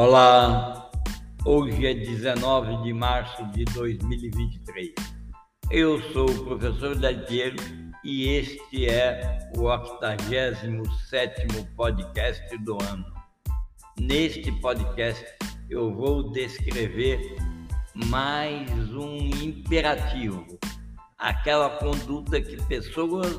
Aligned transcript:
Olá, 0.00 0.88
hoje 1.44 1.84
é 1.84 1.92
19 1.92 2.84
de 2.84 2.92
março 2.92 3.44
de 3.46 3.64
2023. 3.64 4.94
Eu 5.72 6.00
sou 6.12 6.30
o 6.30 6.44
professor 6.44 6.94
Deltiero 6.94 7.56
e 8.04 8.28
este 8.28 8.88
é 8.88 9.50
o 9.56 9.62
87 9.62 11.48
podcast 11.74 12.58
do 12.58 12.78
ano. 12.80 13.04
Neste 13.98 14.52
podcast 14.60 15.26
eu 15.68 15.92
vou 15.92 16.30
descrever 16.30 17.34
mais 18.06 18.70
um 18.94 19.16
imperativo, 19.16 20.46
aquela 21.18 21.70
conduta 21.70 22.40
que 22.40 22.56
pessoas, 22.68 23.36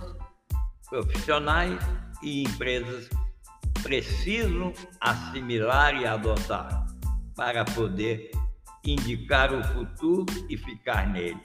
profissionais 0.89 1.79
e 2.21 2.43
empresas 2.43 3.09
precisam 3.81 4.73
assimilar 4.99 5.95
e 5.95 6.05
adotar 6.05 6.85
para 7.35 7.63
poder 7.65 8.31
indicar 8.83 9.53
o 9.53 9.63
futuro 9.63 10.25
e 10.49 10.57
ficar 10.57 11.07
nele. 11.07 11.39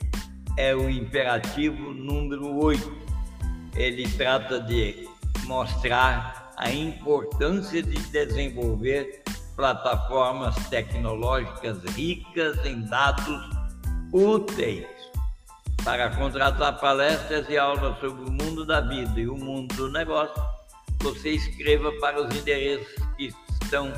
É 0.57 0.75
o 0.75 0.89
imperativo 0.89 1.93
número 1.93 2.57
8. 2.57 3.05
Ele 3.75 4.09
trata 4.11 4.61
de 4.61 5.09
mostrar 5.45 6.53
a 6.57 6.71
importância 6.71 7.83
de 7.83 7.99
desenvolver 8.11 9.23
plataformas 9.57 10.55
tecnológicas 10.69 11.83
ricas 11.95 12.65
em 12.65 12.83
dados 12.83 13.51
úteis 14.13 14.87
para 15.85 16.11
contratar 16.11 16.81
palestras 16.81 17.49
e 17.49 17.59
aulas 17.59 17.99
sobre 17.99 18.25
o 18.25 18.33
mundo 18.33 18.65
da 18.65 18.81
vida 18.81 19.21
e 19.21 19.29
o 19.29 19.37
mundo 19.37 19.75
do 19.75 19.91
negócio 19.91 20.54
você 21.05 21.33
escreva 21.33 21.93
para 22.01 22.23
os 22.23 22.35
endereços 22.35 22.95
que 23.19 23.31
estão 23.63 23.93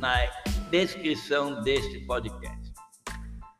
na 0.00 0.26
descrição 0.70 1.62
deste 1.62 2.00
podcast. 2.00 2.72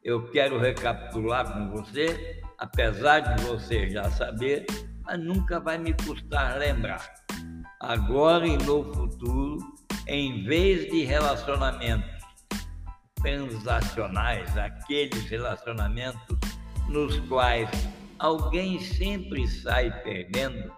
Eu 0.02 0.28
quero 0.32 0.58
recapitular 0.58 1.52
com 1.52 1.70
você, 1.70 2.42
apesar 2.58 3.20
de 3.20 3.44
você 3.44 3.88
já 3.88 4.10
saber, 4.10 4.66
mas 5.04 5.20
nunca 5.20 5.60
vai 5.60 5.78
me 5.78 5.92
custar 5.92 6.58
lembrar. 6.58 7.08
Agora 7.78 8.44
e 8.44 8.56
no 8.56 8.92
futuro, 8.92 9.58
em 10.08 10.42
vez 10.44 10.90
de 10.90 11.04
relacionamentos 11.04 12.18
transacionais, 13.22 14.58
aqueles 14.58 15.22
relacionamentos 15.30 16.36
nos 16.88 17.16
quais 17.28 17.70
alguém 18.18 18.80
sempre 18.80 19.46
sai 19.46 20.02
perdendo, 20.02 20.72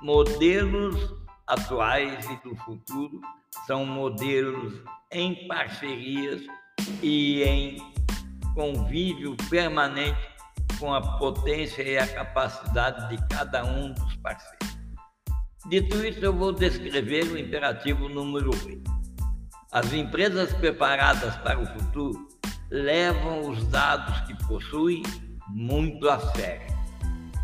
modelos 0.00 1.20
atuais 1.50 2.24
e 2.30 2.48
do 2.48 2.54
futuro 2.56 3.20
são 3.66 3.84
modelos 3.84 4.80
em 5.10 5.48
parcerias 5.48 6.42
e 7.02 7.42
em 7.42 7.92
convívio 8.54 9.36
permanente 9.48 10.30
com 10.78 10.94
a 10.94 11.18
potência 11.18 11.82
e 11.82 11.98
a 11.98 12.06
capacidade 12.06 13.14
de 13.14 13.28
cada 13.28 13.64
um 13.64 13.92
dos 13.92 14.16
parceiros. 14.16 14.78
Dito 15.68 16.04
isso, 16.06 16.24
eu 16.24 16.32
vou 16.32 16.52
descrever 16.52 17.24
o 17.24 17.38
imperativo 17.38 18.08
número 18.08 18.50
8. 18.50 18.90
As 19.72 19.92
empresas 19.92 20.52
preparadas 20.54 21.36
para 21.38 21.60
o 21.60 21.66
futuro 21.66 22.28
levam 22.70 23.50
os 23.50 23.62
dados 23.66 24.20
que 24.20 24.34
possuem 24.46 25.02
muito 25.48 26.08
a 26.08 26.18
sério 26.32 26.74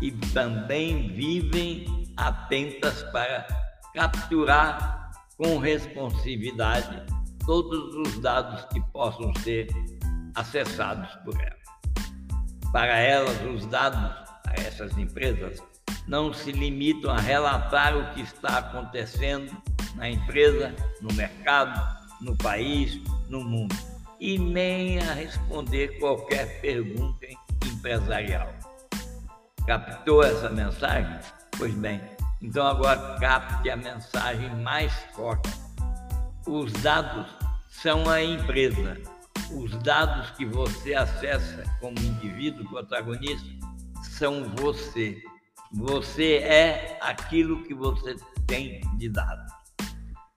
e 0.01 0.11
também 0.11 1.09
vivem 1.13 2.07
atentas 2.15 3.03
para 3.11 3.66
capturar 3.97 5.09
com 5.37 5.57
responsividade 5.57 7.03
todos 7.47 7.95
os 7.95 8.19
dados 8.19 8.63
que 8.65 8.79
possam 8.91 9.33
ser 9.37 9.67
acessados 10.35 11.09
por 11.25 11.33
ela. 11.33 11.57
Para 12.71 12.95
elas, 12.99 13.41
os 13.41 13.65
dados 13.65 13.99
a 14.45 14.53
essas 14.53 14.95
empresas 14.99 15.63
não 16.07 16.31
se 16.31 16.51
limitam 16.51 17.09
a 17.09 17.19
relatar 17.19 17.97
o 17.97 18.13
que 18.13 18.21
está 18.21 18.59
acontecendo 18.59 19.51
na 19.95 20.07
empresa, 20.07 20.75
no 21.01 21.11
mercado, 21.15 21.81
no 22.21 22.37
país, 22.37 23.01
no 23.27 23.43
mundo, 23.43 23.75
e 24.19 24.37
nem 24.37 24.99
a 24.99 25.13
responder 25.13 25.97
qualquer 25.99 26.61
pergunta 26.61 27.25
empresarial. 27.65 28.47
Captou 29.65 30.23
essa 30.23 30.51
mensagem? 30.51 31.19
Pois 31.57 31.73
bem, 31.73 31.99
então 32.41 32.65
agora 32.67 33.17
capte 33.19 33.69
a 33.69 33.75
mensagem 33.75 34.49
mais 34.57 34.93
forte. 35.13 35.49
Os 36.47 36.71
dados 36.73 37.27
são 37.69 38.09
a 38.09 38.23
empresa. 38.23 38.97
Os 39.51 39.71
dados 39.83 40.31
que 40.31 40.45
você 40.45 40.93
acessa 40.93 41.63
como 41.79 41.97
indivíduo 41.99 42.67
protagonista 42.69 43.47
são 44.03 44.43
você. 44.55 45.21
Você 45.73 46.35
é 46.37 46.97
aquilo 47.01 47.63
que 47.63 47.73
você 47.73 48.15
tem 48.45 48.81
de 48.97 49.09
dados. 49.09 49.51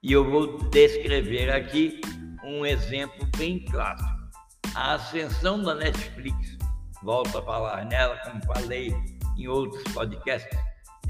E 0.03 0.13
eu 0.13 0.29
vou 0.29 0.59
descrever 0.71 1.51
aqui 1.51 2.01
um 2.45 2.65
exemplo 2.65 3.27
bem 3.37 3.65
clássico. 3.67 4.21
A 4.75 4.95
ascensão 4.95 5.63
da 5.63 5.75
Netflix, 5.75 6.57
volto 7.03 7.39
a 7.39 7.43
falar 7.43 7.85
nela, 7.85 8.17
como 8.19 8.45
falei 8.47 8.95
em 9.37 9.49
outros 9.49 9.83
podcasts, 9.93 10.59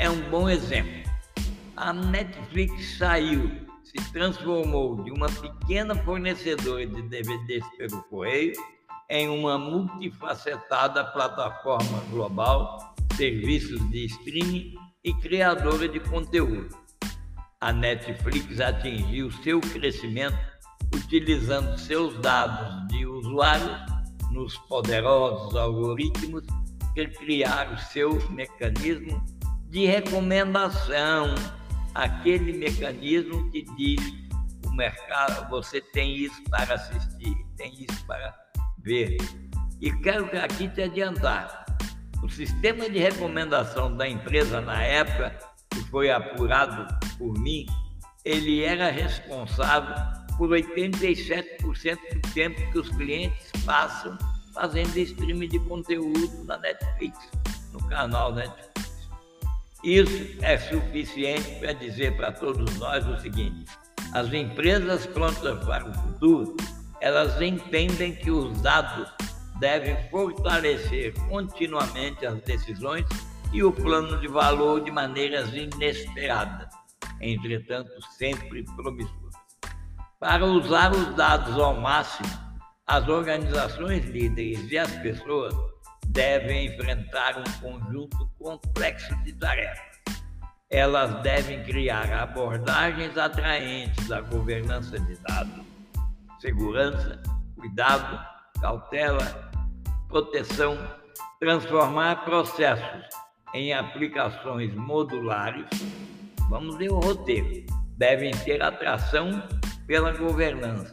é 0.00 0.08
um 0.08 0.30
bom 0.30 0.48
exemplo. 0.48 1.02
A 1.76 1.92
Netflix 1.92 2.96
saiu, 2.96 3.50
se 3.84 4.12
transformou 4.12 5.04
de 5.04 5.10
uma 5.10 5.28
pequena 5.28 5.94
fornecedora 5.94 6.86
de 6.86 7.02
DVDs 7.02 7.64
pelo 7.76 8.02
correio 8.04 8.54
em 9.10 9.28
uma 9.28 9.58
multifacetada 9.58 11.04
plataforma 11.04 12.00
global, 12.10 12.94
serviços 13.14 13.78
de 13.90 14.06
streaming 14.06 14.74
e 15.04 15.12
criadora 15.14 15.86
de 15.86 16.00
conteúdo. 16.00 16.74
A 17.60 17.70
Netflix 17.70 18.58
atingiu 18.58 19.30
seu 19.42 19.60
crescimento 19.60 20.38
utilizando 20.94 21.76
seus 21.78 22.18
dados 22.20 22.88
de 22.88 23.04
usuários 23.04 23.78
nos 24.30 24.56
poderosos 24.60 25.54
algoritmos 25.54 26.44
que 26.94 27.06
criaram 27.06 27.76
seu 27.76 28.18
mecanismo 28.30 29.22
de 29.70 29.86
recomendação, 29.86 31.32
aquele 31.94 32.52
mecanismo 32.52 33.48
que 33.52 33.62
diz 33.76 34.00
o 34.66 34.72
mercado, 34.72 35.48
você 35.48 35.80
tem 35.80 36.16
isso 36.16 36.42
para 36.50 36.74
assistir, 36.74 37.36
tem 37.56 37.72
isso 37.88 38.04
para 38.04 38.34
ver. 38.78 39.16
E 39.80 39.92
quero 40.02 40.28
aqui 40.42 40.68
te 40.68 40.82
adiantar, 40.82 41.64
o 42.22 42.28
sistema 42.28 42.90
de 42.90 42.98
recomendação 42.98 43.96
da 43.96 44.08
empresa 44.08 44.60
na 44.60 44.82
época, 44.82 45.38
que 45.70 45.80
foi 45.84 46.10
apurado 46.10 46.86
por 47.16 47.32
mim, 47.38 47.64
ele 48.24 48.64
era 48.64 48.90
responsável 48.90 49.94
por 50.36 50.50
87% 50.50 51.96
do 52.12 52.32
tempo 52.34 52.72
que 52.72 52.78
os 52.78 52.88
clientes 52.90 53.50
passam 53.64 54.18
fazendo 54.52 54.96
streaming 54.98 55.48
de 55.48 55.60
conteúdo 55.60 56.44
na 56.44 56.58
Netflix, 56.58 57.16
no 57.72 57.78
canal 57.88 58.34
Netflix. 58.34 58.69
Isso 59.82 60.36
é 60.42 60.58
suficiente 60.58 61.58
para 61.58 61.72
dizer 61.72 62.14
para 62.16 62.32
todos 62.32 62.76
nós 62.78 63.06
o 63.06 63.18
seguinte: 63.18 63.64
as 64.12 64.32
empresas 64.32 65.06
prontas 65.06 65.64
para 65.64 65.88
o 65.88 65.94
futuro, 65.94 66.56
elas 67.00 67.40
entendem 67.40 68.14
que 68.14 68.30
os 68.30 68.60
dados 68.60 69.08
devem 69.58 69.96
fortalecer 70.10 71.14
continuamente 71.28 72.26
as 72.26 72.40
decisões 72.42 73.06
e 73.52 73.62
o 73.62 73.72
plano 73.72 74.18
de 74.20 74.28
valor 74.28 74.82
de 74.82 74.90
maneiras 74.90 75.52
inesperadas, 75.54 76.68
entretanto 77.20 77.90
sempre 78.18 78.64
promissoras. 78.76 79.34
Para 80.18 80.44
usar 80.44 80.92
os 80.92 81.14
dados 81.14 81.58
ao 81.58 81.80
máximo, 81.80 82.28
as 82.86 83.08
organizações 83.08 84.04
líderes 84.06 84.70
e 84.70 84.76
as 84.76 84.90
pessoas 84.96 85.54
devem 86.10 86.66
enfrentar 86.66 87.38
um 87.38 87.60
conjunto 87.60 88.28
complexo 88.38 89.14
de 89.22 89.32
tarefas. 89.34 90.00
Elas 90.68 91.22
devem 91.22 91.62
criar 91.64 92.12
abordagens 92.12 93.16
atraentes 93.16 94.10
à 94.10 94.20
governança 94.20 94.98
de 94.98 95.16
dados, 95.16 95.64
segurança, 96.40 97.20
cuidado, 97.56 98.20
cautela, 98.60 99.50
proteção, 100.08 100.76
transformar 101.38 102.24
processos 102.24 103.08
em 103.54 103.72
aplicações 103.72 104.74
modulares. 104.74 105.66
Vamos 106.48 106.76
ver 106.76 106.90
o 106.90 106.98
roteiro. 106.98 107.66
Devem 107.96 108.32
ter 108.32 108.62
atração 108.62 109.42
pela 109.86 110.12
governança. 110.12 110.90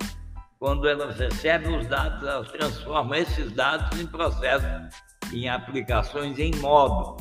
Quando 0.59 0.87
elas 0.87 1.17
recebem 1.17 1.77
os 1.77 1.87
dados, 1.87 2.27
elas 2.27 2.51
transformam 2.51 3.15
esses 3.15 3.51
dados 3.51 3.99
em 3.99 4.07
processos 4.07 5.06
em 5.33 5.50
aplicações 5.50 6.38
em 6.39 6.56
modo. 6.56 7.18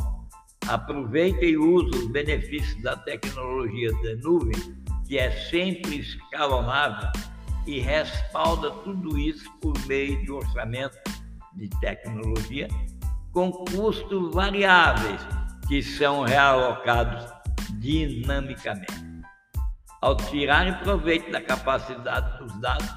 Aproveita 0.69 1.45
e 1.45 1.57
usa 1.57 1.97
os 1.97 2.07
benefícios 2.09 2.83
da 2.83 2.97
tecnologia 2.97 3.91
da 4.03 4.17
nuvem, 4.17 4.77
que 5.07 5.19
é 5.19 5.31
sempre 5.49 6.01
escalonável 6.01 7.09
e 7.67 7.81
respalda 7.81 8.71
tudo 8.71 9.19
isso 9.19 9.51
por 9.61 9.75
meio 9.87 10.21
de 10.25 10.31
orçamento 10.31 10.99
de 11.55 11.69
tecnologia 11.81 12.69
com 13.33 13.53
custos 13.53 14.33
variáveis 14.35 15.21
que 15.69 15.83
são 15.83 16.23
realocados 16.23 17.27
dinamicamente. 17.79 19.07
Ao 20.01 20.17
tirarem 20.17 20.75
proveito 20.79 21.31
da 21.31 21.41
capacidade 21.41 22.39
dos 22.39 22.61
dados 22.61 22.89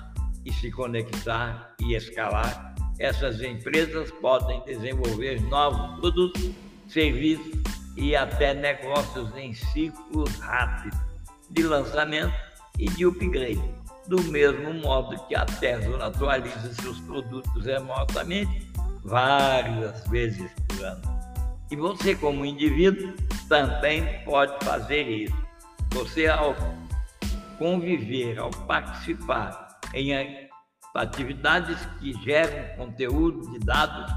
e 0.46 0.54
se 0.54 0.72
conectar 0.72 1.76
e 1.82 1.96
escalar, 1.96 2.69
essas 3.00 3.42
empresas 3.42 4.12
podem 4.12 4.62
desenvolver 4.66 5.42
novos 5.44 6.00
produtos, 6.00 6.52
serviços 6.88 7.58
e 7.96 8.16
até 8.16 8.54
negócios 8.54 9.36
em 9.38 9.54
ciclos 9.54 10.36
rápidos 10.40 11.00
de 11.50 11.64
lançamento 11.64 12.34
e 12.78 12.90
de 12.90 13.06
upgrade, 13.06 13.64
do 14.08 14.22
mesmo 14.24 14.74
modo 14.74 15.18
que 15.28 15.36
a 15.36 15.46
Tesla 15.46 16.08
atualiza 16.08 16.74
seus 16.74 17.00
produtos 17.02 17.66
remotamente 17.66 18.70
várias 19.04 20.06
vezes 20.08 20.52
por 20.68 20.86
ano. 20.86 21.20
E 21.72 21.76
você, 21.76 22.16
como 22.16 22.46
indivíduo, 22.46 23.14
também 23.48 24.24
pode 24.26 24.54
fazer 24.66 25.08
isso. 25.08 25.36
Você, 25.92 26.28
ao 26.28 26.56
conviver, 27.58 28.40
ao 28.40 28.50
participar 28.50 29.80
em 29.94 30.49
atividades 30.96 31.86
que 32.00 32.14
geram 32.24 32.78
conteúdo 32.78 33.52
de 33.52 33.60
dados, 33.60 34.12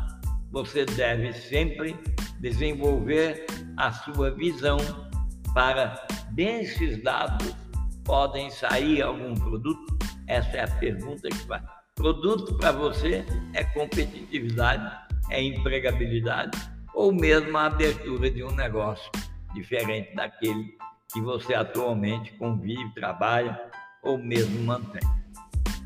você 0.50 0.84
deve 0.84 1.32
sempre 1.32 1.96
desenvolver 2.40 3.46
a 3.76 3.92
sua 3.92 4.30
visão 4.30 4.78
para 5.54 6.06
desses 6.32 7.02
dados 7.02 7.54
podem 8.04 8.50
sair 8.50 9.02
algum 9.02 9.34
produto? 9.34 9.98
Essa 10.26 10.56
é 10.56 10.64
a 10.64 10.68
pergunta 10.68 11.28
que 11.28 11.46
faz. 11.46 11.62
Produto 11.94 12.56
para 12.56 12.72
você 12.72 13.24
é 13.54 13.64
competitividade, 13.64 14.90
é 15.30 15.42
empregabilidade 15.42 16.58
ou 16.94 17.12
mesmo 17.12 17.56
a 17.56 17.66
abertura 17.66 18.30
de 18.30 18.42
um 18.42 18.54
negócio 18.54 19.10
diferente 19.54 20.14
daquele 20.14 20.76
que 21.12 21.20
você 21.20 21.54
atualmente 21.54 22.32
convive, 22.34 22.94
trabalha 22.94 23.60
ou 24.02 24.18
mesmo 24.18 24.64
mantém. 24.64 25.02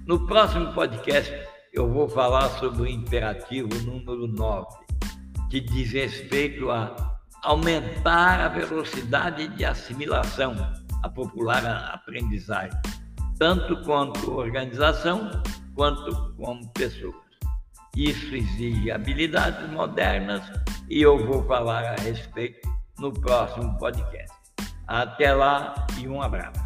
No 0.06 0.24
próximo 0.24 0.72
podcast, 0.72 1.34
eu 1.72 1.92
vou 1.92 2.08
falar 2.08 2.48
sobre 2.60 2.82
o 2.82 2.86
imperativo 2.86 3.68
número 3.84 4.28
9, 4.28 4.64
que 5.50 5.58
diz 5.58 5.90
respeito 5.90 6.70
a 6.70 7.18
aumentar 7.42 8.40
a 8.40 8.46
velocidade 8.46 9.48
de 9.48 9.64
assimilação, 9.64 10.54
a 11.02 11.08
popular 11.08 11.66
aprendizagem, 11.92 12.78
tanto 13.36 13.82
quanto 13.82 14.32
organização 14.32 15.28
quanto 15.74 16.32
como 16.36 16.68
pessoas. 16.68 17.16
Isso 17.96 18.32
exige 18.32 18.92
habilidades 18.92 19.68
modernas 19.70 20.42
e 20.88 21.02
eu 21.02 21.26
vou 21.26 21.42
falar 21.48 21.84
a 21.84 21.96
respeito 21.96 22.68
no 23.00 23.12
próximo 23.12 23.76
podcast. 23.76 24.32
Até 24.86 25.34
lá 25.34 25.74
e 25.98 26.06
um 26.06 26.22
abraço. 26.22 26.65